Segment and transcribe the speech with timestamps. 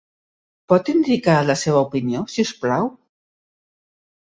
[0.71, 2.91] Pot indicar la seva opinió, si us plau?